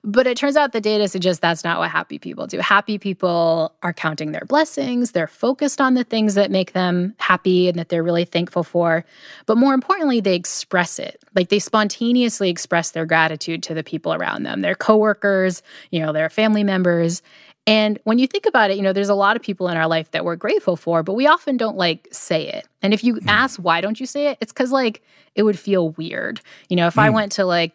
[0.04, 2.60] But it turns out the data suggests that's not what happy people do.
[2.60, 7.68] Happy people are counting their blessings, they're focused on the things that make them happy
[7.68, 9.06] and that they're really thankful for.
[9.46, 11.22] But more importantly, they express it.
[11.36, 16.14] Like they spontaneously express their gratitude to the people around them, their coworkers, you know,
[16.14, 17.22] their family members.
[17.68, 19.88] And when you think about it, you know, there's a lot of people in our
[19.88, 22.68] life that we're grateful for, but we often don't like say it.
[22.82, 23.24] And if you mm.
[23.28, 25.02] ask why don't you say it, it's because like
[25.34, 26.42] it would feel weird.
[26.70, 27.04] You know, if mm.
[27.04, 27.74] I went to like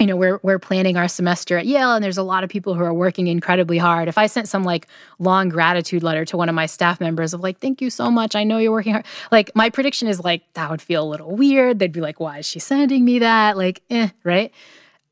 [0.00, 2.74] you know we're we're planning our semester at Yale and there's a lot of people
[2.74, 4.08] who are working incredibly hard.
[4.08, 7.40] If I sent some like long gratitude letter to one of my staff members of
[7.40, 9.06] like thank you so much, I know you're working hard.
[9.30, 11.78] Like my prediction is like that would feel a little weird.
[11.78, 13.56] They'd be like why is she sending me that?
[13.56, 14.52] Like eh, right?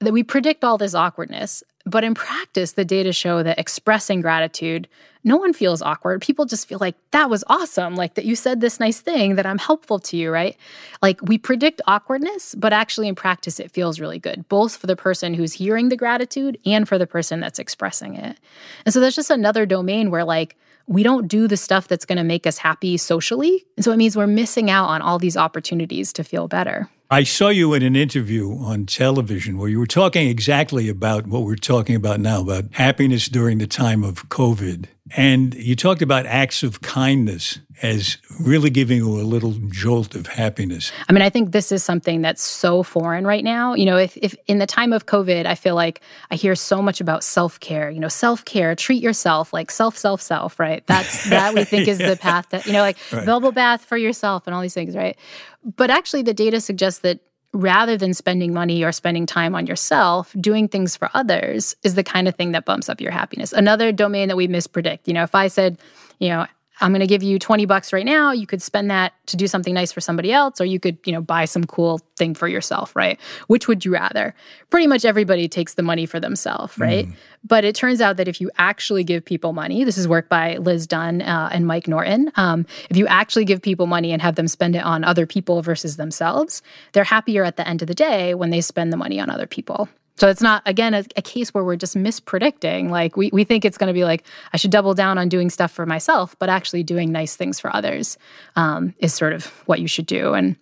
[0.01, 4.88] that we predict all this awkwardness, but in practice, the data show that expressing gratitude,
[5.22, 6.22] no one feels awkward.
[6.22, 9.44] People just feel like that was awesome, like that you said this nice thing, that
[9.44, 10.57] I'm helpful to you, right?
[11.03, 14.96] Like we predict awkwardness, but actually in practice, it feels really good, both for the
[14.96, 18.38] person who's hearing the gratitude and for the person that's expressing it.
[18.87, 22.18] And so there's just another domain where, like, we don't do the stuff that's going
[22.18, 23.64] to make us happy socially.
[23.76, 26.88] And so it means we're missing out on all these opportunities to feel better.
[27.12, 31.42] I saw you in an interview on television where you were talking exactly about what
[31.42, 34.87] we're talking about now about happiness during the time of COVID.
[35.16, 40.27] And you talked about acts of kindness as really giving you a little jolt of
[40.27, 40.92] happiness.
[41.09, 43.75] I mean, I think this is something that's so foreign right now.
[43.75, 46.81] You know, if, if in the time of COVID, I feel like I hear so
[46.81, 50.87] much about self care, you know, self care, treat yourself, like self, self, self, right?
[50.87, 53.27] That's that we think is the path that, you know, like right.
[53.27, 55.16] bubble bath for yourself and all these things, right?
[55.64, 57.20] But actually, the data suggests that
[57.53, 62.05] rather than spending money or spending time on yourself, doing things for others is the
[62.05, 63.53] kind of thing that bumps up your happiness.
[63.53, 65.01] Another domain that we mispredict.
[65.07, 65.79] You know, if I said,
[66.20, 66.46] you know,
[66.81, 68.33] I'm going to give you 20 bucks right now.
[68.33, 71.12] You could spend that to do something nice for somebody else, or you could, you
[71.12, 73.19] know, buy some cool thing for yourself, right?
[73.47, 74.35] Which would you rather?
[74.71, 77.07] Pretty much everybody takes the money for themselves, right?
[77.07, 77.14] Mm.
[77.45, 80.57] But it turns out that if you actually give people money, this is work by
[80.57, 82.31] Liz Dunn uh, and Mike Norton.
[82.37, 85.62] Um, if you actually give people money and have them spend it on other people
[85.62, 86.62] versus themselves,
[86.93, 89.47] they're happier at the end of the day when they spend the money on other
[89.47, 89.88] people.
[90.16, 92.90] So it's not, again, a, a, case where we're just mispredicting.
[92.90, 95.49] Like we, we think it's going to be like, I should double down on doing
[95.49, 98.18] stuff for myself, but actually doing nice things for others
[98.57, 100.35] um, is sort of what you should do.
[100.35, 100.57] And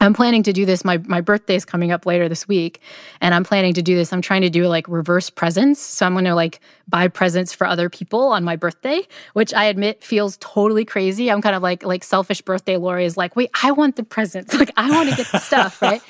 [0.00, 0.84] I'm planning to do this.
[0.84, 2.80] My my birthday is coming up later this week,
[3.20, 4.12] and I'm planning to do this.
[4.12, 5.80] I'm trying to do like reverse presents.
[5.80, 9.00] So I'm going to like buy presents for other people on my birthday,
[9.34, 11.30] which I admit feels totally crazy.
[11.30, 12.76] I'm kind of like like selfish birthday.
[12.76, 14.54] Laurie is like, wait, I want the presents.
[14.64, 16.00] Like I want to get the stuff, right?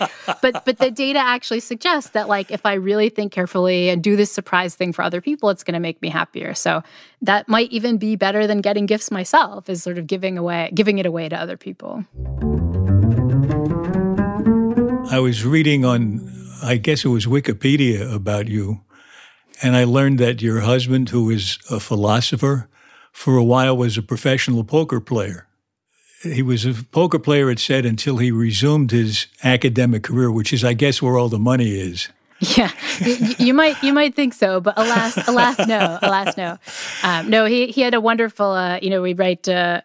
[0.41, 4.15] But but the data actually suggests that like if I really think carefully and do
[4.15, 6.55] this surprise thing for other people, it's going to make me happier.
[6.55, 6.83] So
[7.23, 9.69] that might even be better than getting gifts myself.
[9.69, 12.05] Is sort of giving away giving it away to other people.
[15.15, 16.29] I was reading on,
[16.61, 18.81] I guess it was Wikipedia about you,
[19.63, 22.69] and I learned that your husband, who is a philosopher,
[23.13, 25.47] for a while was a professional poker player.
[26.25, 30.65] He was a poker player, it said, until he resumed his academic career, which is,
[30.65, 32.09] I guess, where all the money is.
[32.41, 32.73] Yeah,
[33.39, 36.59] you, might you might think so, but alas, alas, no, alas, no,
[37.05, 37.45] um, no.
[37.45, 38.51] He he had a wonderful.
[38.51, 39.83] Uh, you know, we write uh,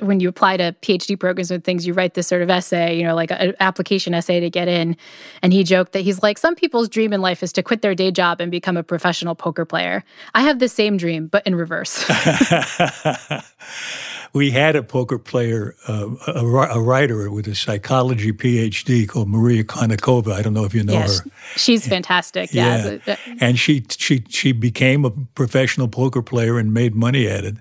[0.00, 3.04] when you apply to PhD programs and things, you write this sort of essay, you
[3.04, 4.96] know, like an application essay to get in.
[5.42, 7.94] And he joked that he's like, some people's dream in life is to quit their
[7.94, 10.04] day job and become a professional poker player.
[10.34, 12.04] I have the same dream, but in reverse.
[14.32, 19.64] we had a poker player, uh, a, a, writer with a psychology PhD called Maria
[19.64, 20.32] Konnikova.
[20.32, 21.30] I don't know if you know yeah, her.
[21.56, 22.52] She's fantastic.
[22.52, 22.98] Yeah.
[23.04, 23.16] yeah.
[23.40, 27.56] And she, she, she became a professional poker player and made money at it.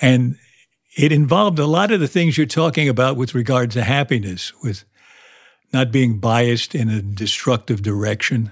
[0.00, 0.36] And
[0.98, 4.84] it involved a lot of the things you're talking about with regard to happiness, with
[5.72, 8.50] not being biased in a destructive direction.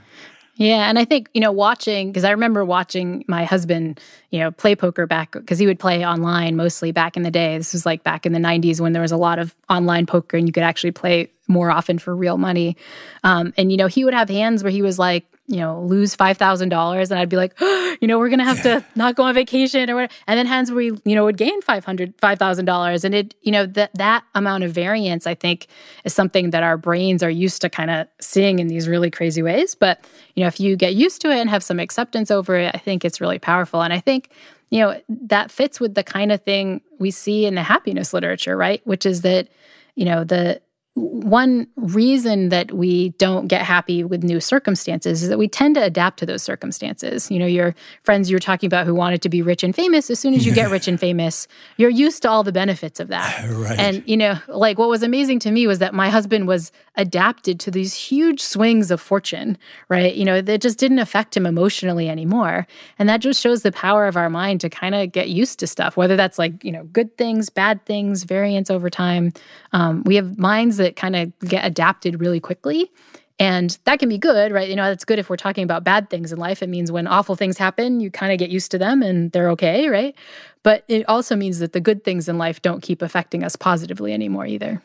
[0.54, 4.52] Yeah, and I think you know watching because I remember watching my husband, you know,
[4.52, 7.58] play poker back because he would play online mostly back in the day.
[7.58, 10.36] This was like back in the '90s when there was a lot of online poker
[10.36, 12.76] and you could actually play more often for real money.
[13.24, 16.16] Um, and you know, he would have hands where he was like, you know, lose
[16.16, 18.80] $5,000 and I'd be like, oh, you know, we're going to have yeah.
[18.80, 20.12] to not go on vacation or whatever.
[20.26, 23.04] And then hands we, you know, would gain $500, $5,000.
[23.04, 25.68] And it, you know, that, that amount of variance, I think
[26.04, 29.42] is something that our brains are used to kind of seeing in these really crazy
[29.42, 29.74] ways.
[29.74, 30.04] But,
[30.34, 32.78] you know, if you get used to it and have some acceptance over it, I
[32.78, 33.82] think it's really powerful.
[33.82, 34.30] And I think,
[34.70, 38.56] you know, that fits with the kind of thing we see in the happiness literature,
[38.56, 38.84] right?
[38.84, 39.48] Which is that,
[39.94, 40.60] you know, the,
[40.96, 45.82] one reason that we don't get happy with new circumstances is that we tend to
[45.82, 47.30] adapt to those circumstances.
[47.30, 50.18] You know, your friends you're talking about who wanted to be rich and famous, as
[50.18, 53.44] soon as you get rich and famous, you're used to all the benefits of that.
[53.56, 53.78] Right.
[53.78, 57.58] And, you know, like what was amazing to me was that my husband was adapted
[57.60, 59.56] to these huge swings of fortune,
[59.88, 60.14] right?
[60.14, 62.66] You know, that just didn't affect him emotionally anymore.
[62.98, 65.66] And that just shows the power of our mind to kind of get used to
[65.66, 69.32] stuff, whether that's like, you know, good things, bad things, variance over time.
[69.72, 72.90] Um, we have minds that that kind of get adapted really quickly.
[73.38, 74.68] And that can be good, right?
[74.68, 76.62] You know, that's good if we're talking about bad things in life.
[76.62, 79.50] It means when awful things happen, you kind of get used to them and they're
[79.50, 80.14] okay, right?
[80.62, 84.14] But it also means that the good things in life don't keep affecting us positively
[84.14, 84.80] anymore either.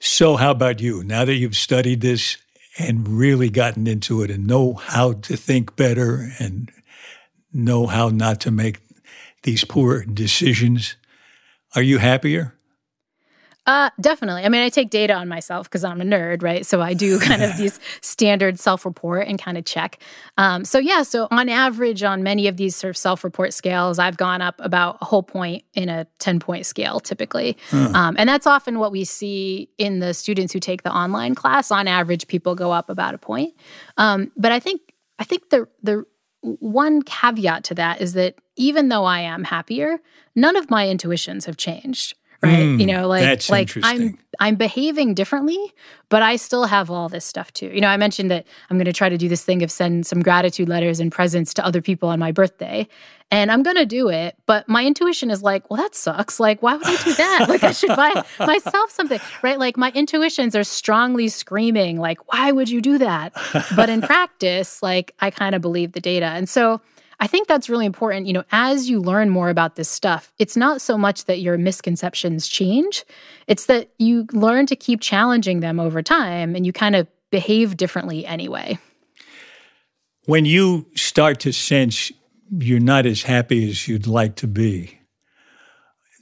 [0.00, 1.04] So, how about you?
[1.04, 2.36] Now that you've studied this
[2.78, 6.72] and really gotten into it and know how to think better and
[7.52, 8.80] know how not to make
[9.44, 10.96] these poor decisions,
[11.76, 12.54] are you happier?
[13.66, 14.44] Uh, definitely.
[14.44, 16.66] I mean, I take data on myself because I'm a nerd, right?
[16.66, 19.98] So I do kind of these standard self-report and kind of check.
[20.36, 24.18] Um, so yeah, so on average, on many of these sort of self-report scales, I've
[24.18, 28.78] gone up about a whole point in a 10-point scale typically, um, and that's often
[28.78, 31.70] what we see in the students who take the online class.
[31.70, 33.54] On average, people go up about a point.
[33.96, 34.80] Um, but I think
[35.18, 36.04] I think the the
[36.42, 39.98] one caveat to that is that even though I am happier,
[40.36, 45.14] none of my intuitions have changed right Mm, you know like like i'm i'm behaving
[45.14, 45.58] differently
[46.08, 47.66] but i still have all this stuff too.
[47.66, 50.06] You know i mentioned that i'm going to try to do this thing of send
[50.06, 52.86] some gratitude letters and presents to other people on my birthday
[53.30, 56.38] and i'm going to do it but my intuition is like well that sucks.
[56.38, 57.46] Like why would i do that?
[57.48, 59.58] Like i should buy myself something right?
[59.58, 63.32] Like my intuitions are strongly screaming like why would you do that?
[63.76, 66.80] But in practice like i kind of believe the data and so
[67.24, 68.26] I think that's really important.
[68.26, 71.56] You know, as you learn more about this stuff, it's not so much that your
[71.56, 73.02] misconceptions change,
[73.46, 77.78] it's that you learn to keep challenging them over time and you kind of behave
[77.78, 78.78] differently anyway.
[80.26, 82.12] When you start to sense
[82.58, 84.98] you're not as happy as you'd like to be,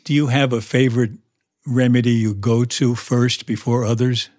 [0.05, 1.19] do you have a favorite
[1.67, 4.31] remedy you go to first before others?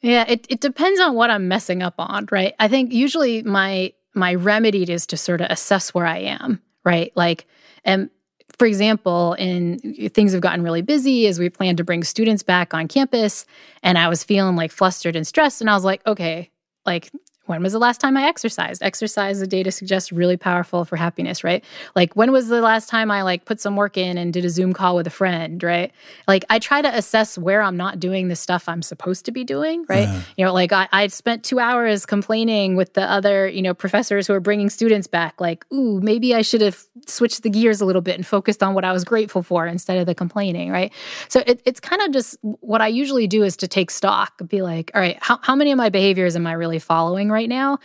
[0.00, 2.54] Yeah, it, it depends on what I'm messing up on, right?
[2.58, 7.12] I think usually my my remedy is to sort of assess where I am, right?
[7.14, 7.46] Like,
[7.84, 8.10] and
[8.58, 9.78] for example, in
[10.10, 13.46] things have gotten really busy as we plan to bring students back on campus,
[13.82, 16.50] and I was feeling like flustered and stressed, and I was like, okay,
[16.84, 17.10] like
[17.50, 18.82] when was the last time I exercised?
[18.82, 21.64] Exercise, the data suggests, really powerful for happiness, right?
[21.94, 24.50] Like when was the last time I like put some work in and did a
[24.50, 25.92] Zoom call with a friend, right?
[26.26, 29.44] Like I try to assess where I'm not doing the stuff I'm supposed to be
[29.44, 30.08] doing, right?
[30.36, 34.26] You know, like I, I spent two hours complaining with the other, you know, professors
[34.26, 37.84] who are bringing students back, like, ooh, maybe I should have switched the gears a
[37.84, 40.92] little bit and focused on what I was grateful for instead of the complaining, right?
[41.28, 44.62] So it, it's kind of just what I usually do is to take stock, be
[44.62, 47.78] like, all right, how, how many of my behaviors am I really following right now?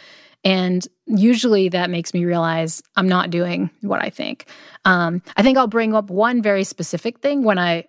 [0.43, 4.45] And usually that makes me realize I'm not doing what I think.
[4.85, 7.85] Um, I think I'll bring up one very specific thing when I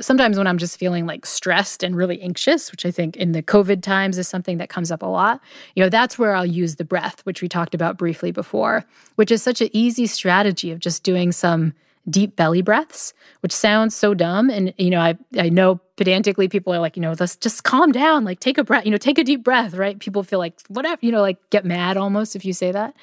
[0.00, 3.42] sometimes when I'm just feeling like stressed and really anxious, which I think in the
[3.42, 5.40] COVID times is something that comes up a lot,
[5.74, 9.30] you know, that's where I'll use the breath, which we talked about briefly before, which
[9.30, 11.72] is such an easy strategy of just doing some
[12.08, 14.50] deep belly breaths, which sounds so dumb.
[14.50, 17.90] And, you know, I, I know pedantically people are like, you know, let's just calm
[17.90, 19.98] down, like take a breath, you know, take a deep breath, right?
[19.98, 22.94] People feel like, whatever, you know, like get mad almost if you say that.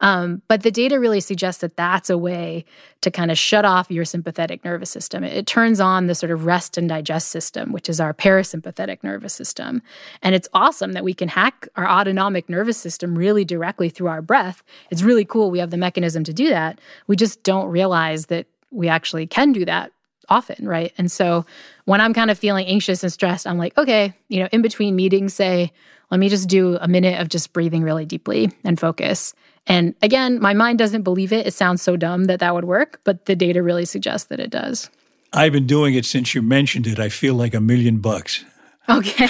[0.00, 2.64] Um, but the data really suggests that that's a way
[3.02, 5.22] to kind of shut off your sympathetic nervous system.
[5.24, 9.04] It, it turns on the sort of rest and digest system, which is our parasympathetic
[9.04, 9.82] nervous system.
[10.22, 14.22] And it's awesome that we can hack our autonomic nervous system really directly through our
[14.22, 14.62] breath.
[14.90, 15.50] It's really cool.
[15.50, 16.80] We have the mechanism to do that.
[17.06, 19.92] We just don't realize that we actually can do that
[20.28, 20.92] often, right?
[20.98, 21.44] And so
[21.84, 24.96] when I'm kind of feeling anxious and stressed, I'm like, okay, you know, in between
[24.96, 25.72] meetings, say,
[26.10, 29.34] let me just do a minute of just breathing really deeply and focus.
[29.66, 31.46] And again, my mind doesn't believe it.
[31.46, 34.50] It sounds so dumb that that would work, but the data really suggests that it
[34.50, 34.88] does.
[35.32, 36.98] I've been doing it since you mentioned it.
[36.98, 38.44] I feel like a million bucks.
[38.88, 39.28] Okay.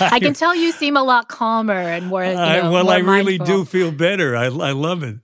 [0.00, 2.24] I can tell you seem a lot calmer and more.
[2.24, 3.58] You know, I, well, more I really mindful.
[3.58, 4.36] do feel better.
[4.36, 5.18] I, I love it.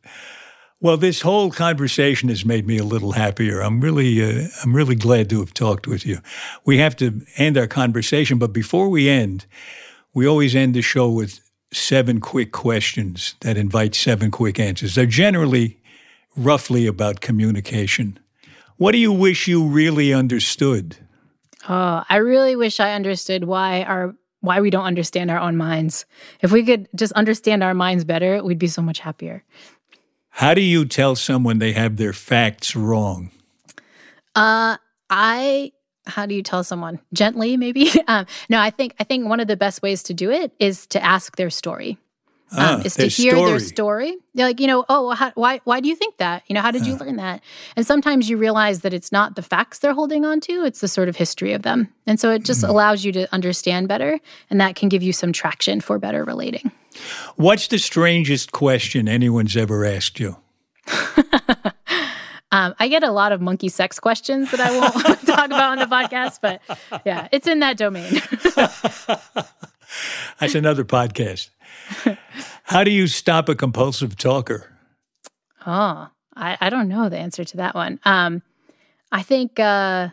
[0.80, 3.60] Well, this whole conversation has made me a little happier.
[3.60, 6.18] I'm really, uh, I'm really glad to have talked with you.
[6.64, 9.46] We have to end our conversation, but before we end,
[10.14, 11.40] we always end the show with
[11.72, 14.94] seven quick questions that invite seven quick answers.
[14.94, 15.80] They're generally
[16.36, 18.18] roughly about communication.
[18.76, 20.96] What do you wish you really understood?
[21.68, 26.06] Oh, I really wish I understood why our why we don't understand our own minds.
[26.40, 29.42] If we could just understand our minds better, we'd be so much happier.
[30.38, 33.32] How do you tell someone they have their facts wrong?
[34.36, 34.76] Uh,
[35.10, 35.72] I
[36.06, 37.56] how do you tell someone gently?
[37.56, 38.60] Maybe um, no.
[38.60, 41.34] I think I think one of the best ways to do it is to ask
[41.34, 41.98] their story.
[42.56, 44.08] Ah, Um, is to hear their story.
[44.12, 44.16] story.
[44.34, 46.44] They're like, you know, oh, how, why, why do you think that?
[46.46, 47.42] You know, how did you learn that?
[47.76, 50.88] And sometimes you realize that it's not the facts they're holding on to; it's the
[50.88, 51.88] sort of history of them.
[52.06, 54.18] And so it just allows you to understand better,
[54.50, 56.72] and that can give you some traction for better relating.
[57.36, 60.36] What's the strangest question anyone's ever asked you?
[62.50, 64.94] Um, I get a lot of monkey sex questions that I won't
[65.26, 66.62] talk about on the podcast, but
[67.04, 68.10] yeah, it's in that domain.
[70.40, 71.50] That's another podcast.
[72.64, 74.76] How do you stop a compulsive talker?
[75.66, 77.98] Oh, I, I don't know the answer to that one.
[78.04, 78.42] Um,
[79.10, 80.08] I think, uh,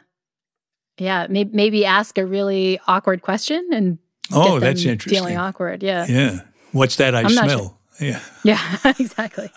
[0.98, 4.00] yeah, maybe, maybe ask a really awkward question and
[4.32, 5.20] Oh, that's interesting.
[5.20, 6.40] Feeling awkward, yeah, Yeah.
[6.72, 7.78] What's that I I'm smell?
[8.00, 8.20] Yeah.
[8.44, 9.50] yeah, exactly.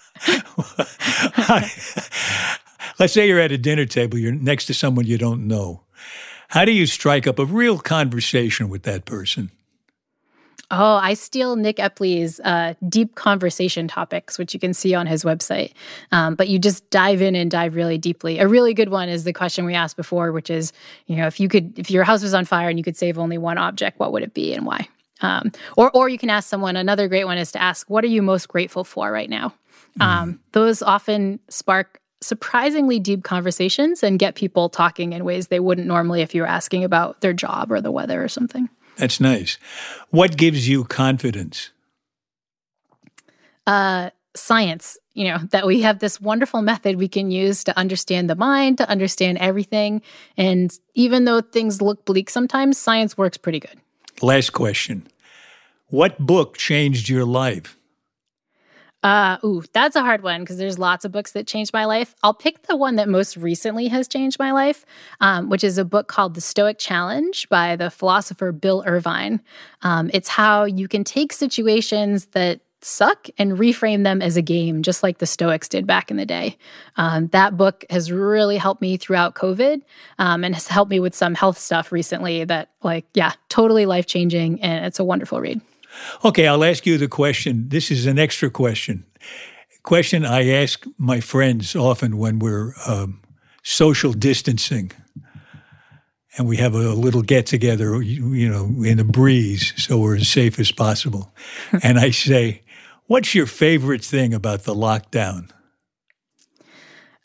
[2.99, 5.83] Let's say you're at a dinner table, you're next to someone you don't know.
[6.49, 9.51] How do you strike up a real conversation with that person?
[10.71, 15.25] Oh, I steal Nick Epley's uh, deep conversation topics, which you can see on his
[15.25, 15.73] website.
[16.13, 18.39] Um, but you just dive in and dive really deeply.
[18.39, 20.75] A really good one is the question we asked before, which is,
[21.07, 23.19] you know, if you could, if your house was on fire and you could save
[23.19, 24.87] only one object, what would it be and why?
[25.23, 26.77] Um, or, or you can ask someone.
[26.77, 29.55] Another great one is to ask, what are you most grateful for right now?
[29.99, 30.05] Mm.
[30.05, 35.87] Um, those often spark surprisingly deep conversations and get people talking in ways they wouldn't
[35.87, 38.69] normally if you were asking about their job or the weather or something.
[38.99, 39.59] That's nice.
[40.11, 41.71] What gives you confidence?
[43.67, 48.29] Uh, science, you know, that we have this wonderful method we can use to understand
[48.29, 50.03] the mind, to understand everything.
[50.37, 53.79] And even though things look bleak sometimes, science works pretty good.
[54.21, 55.07] Last question
[55.89, 57.78] What book changed your life?
[59.03, 62.17] Uh, ooh, that's a hard one because there's lots of books that changed my life.
[62.23, 64.85] I'll pick the one that most recently has changed my life,
[65.21, 69.41] um, which is a book called The Stoic Challenge by the philosopher Bill Irvine.
[69.83, 74.83] Um, it's how you can take situations that suck and reframe them as a game,
[74.83, 76.57] just like the Stoics did back in the day.
[76.97, 79.83] Um, that book has really helped me throughout COVID
[80.19, 84.07] um, and has helped me with some health stuff recently that, like, yeah, totally life
[84.07, 84.61] changing.
[84.63, 85.61] And it's a wonderful read.
[86.25, 87.69] Okay, I'll ask you the question.
[87.69, 89.05] This is an extra question.
[89.83, 93.21] Question I ask my friends often when we're um,
[93.63, 94.93] social distancing
[96.37, 100.29] and we have a little get together, you know, in a breeze, so we're as
[100.29, 101.33] safe as possible.
[101.83, 102.63] and I say,
[103.09, 105.51] What's your favorite thing about the lockdown?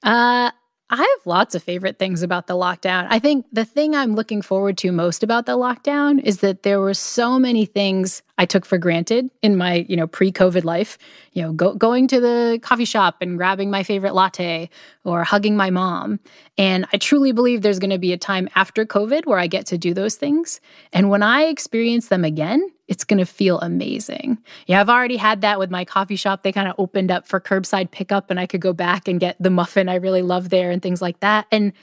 [0.02, 0.52] Uh,
[0.94, 3.08] I have lots of favorite things about the lockdown.
[3.10, 6.80] I think the thing I'm looking forward to most about the lockdown is that there
[6.80, 11.00] were so many things I took for granted in my, you know, pre-COVID life.
[11.32, 14.70] You know, go, going to the coffee shop and grabbing my favorite latte
[15.04, 16.20] or hugging my mom.
[16.60, 19.66] And I truly believe there's going to be a time after COVID where I get
[19.68, 20.62] to do those things.
[20.92, 24.38] And when I experience them again, it's going to feel amazing.
[24.68, 26.44] Yeah, I've already had that with my coffee shop.
[26.44, 29.38] They kind of opened up for curbside pickup and I could go back and get
[29.40, 31.48] the muffin I really love there and things like that.
[31.52, 31.74] And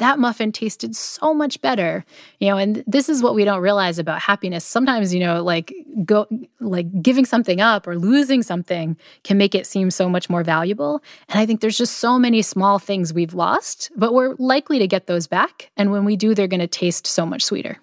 [0.00, 2.04] that muffin tasted so much better.
[2.40, 4.64] You know, and this is what we don't realize about happiness.
[4.64, 5.72] Sometimes, you know, like
[6.04, 6.26] go
[6.58, 11.02] like giving something up or losing something can make it seem so much more valuable.
[11.28, 14.86] And I think there's just so many small things we've lost, but we're likely to
[14.86, 15.70] get those back.
[15.76, 17.78] And when we do, they're going to taste so much sweeter.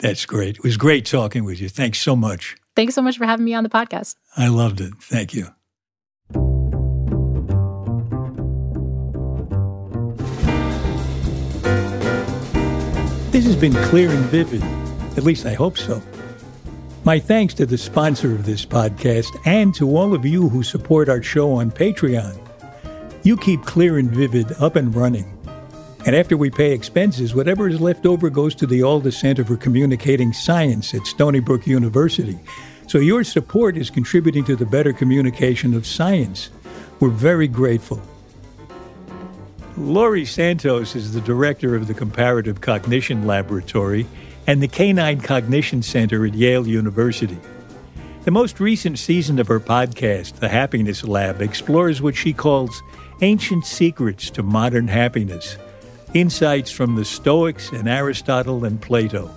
[0.00, 0.56] That's great.
[0.56, 1.68] It was great talking with you.
[1.68, 2.56] Thanks so much.
[2.74, 4.16] Thanks so much for having me on the podcast.
[4.36, 4.94] I loved it.
[5.00, 5.48] Thank you.
[13.30, 14.62] This has been clear and vivid.
[15.16, 16.02] At least I hope so.
[17.04, 21.08] My thanks to the sponsor of this podcast and to all of you who support
[21.08, 22.38] our show on Patreon.
[23.22, 25.39] You keep Clear and Vivid up and running.
[26.06, 29.56] And after we pay expenses, whatever is left over goes to the Alda Center for
[29.56, 32.38] Communicating Science at Stony Brook University.
[32.86, 36.48] So your support is contributing to the better communication of science.
[37.00, 38.00] We're very grateful.
[39.76, 44.06] Laurie Santos is the director of the Comparative Cognition Laboratory
[44.46, 47.38] and the Canine Cognition Center at Yale University.
[48.24, 52.82] The most recent season of her podcast, The Happiness Lab, explores what she calls
[53.20, 55.56] ancient secrets to modern happiness
[56.14, 59.30] insights from the Stoics and Aristotle and Plato.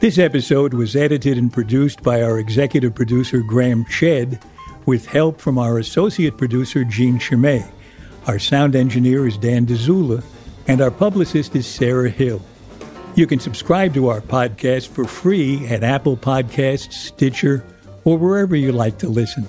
[0.00, 4.40] This episode was edited and produced by our executive producer Graham Chedd,
[4.86, 7.64] with help from our associate producer Jean Chimay.
[8.26, 10.22] Our sound engineer is Dan Dzula,
[10.66, 12.40] and our publicist is Sarah Hill.
[13.14, 17.64] You can subscribe to our podcast for free at Apple Podcasts, Stitcher,
[18.04, 19.48] or wherever you like to listen.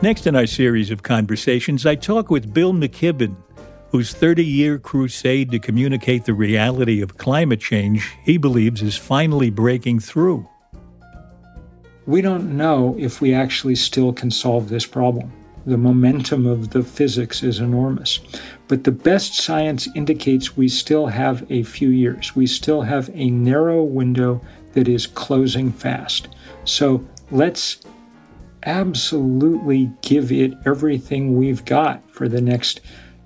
[0.00, 3.34] Next in our series of conversations, I talk with Bill McKibben,
[3.90, 9.50] whose 30 year crusade to communicate the reality of climate change he believes is finally
[9.50, 10.48] breaking through.
[12.06, 15.32] We don't know if we actually still can solve this problem.
[15.66, 18.20] The momentum of the physics is enormous.
[18.68, 22.36] But the best science indicates we still have a few years.
[22.36, 24.40] We still have a narrow window
[24.74, 26.28] that is closing fast.
[26.64, 27.80] So let's
[28.68, 32.80] absolutely give it everything we've got for the next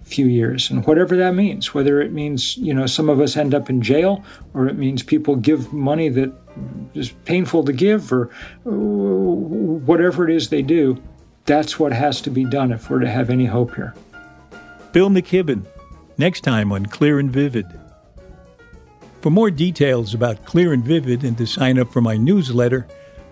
[0.04, 0.70] few years.
[0.70, 3.82] And whatever that means whether it means you know some of us end up in
[3.82, 4.24] jail
[4.54, 6.32] or it means people give money that
[6.94, 8.30] is painful to give or
[8.66, 11.02] uh, whatever it is they do
[11.44, 13.94] that's what has to be done if we're to have any hope here.
[14.92, 15.66] Bill mckibben
[16.18, 17.66] next time on clear and vivid.
[19.20, 22.86] For more details about clear and vivid and to sign up for my newsletter